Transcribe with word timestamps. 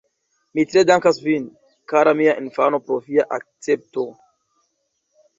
Mi 0.59 0.63
tre 0.69 0.81
dankas 0.89 1.17
vin, 1.25 1.43
kara 1.93 2.13
mia 2.21 2.33
infano 2.43 2.79
pro 2.87 2.97
via 3.09 3.27
akcepto. 3.37 4.07